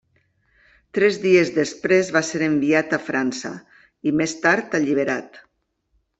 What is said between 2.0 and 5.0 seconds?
va ser enviat a França, i més tard